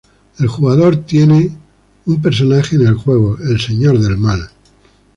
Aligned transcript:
El 0.39 0.47
jugador 0.47 1.03
tiene 1.05 1.55
un 2.07 2.21
personaje 2.23 2.75
en 2.75 2.87
el 2.87 2.95
juego, 2.95 3.37
el 3.37 3.61
Señor 3.61 3.99
del 3.99 4.17
Mal. 4.17 4.49